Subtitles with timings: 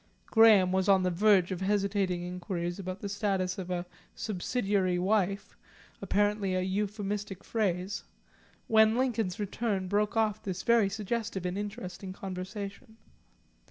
[0.31, 3.85] Graham was on the verge of hesitating inquiries about the status of a
[4.15, 5.55] "subsidiary wife,"
[6.01, 8.03] apparently an euphemistic phrase,
[8.65, 12.97] when Lincoln's return broke off this very suggestive and interesting conversation.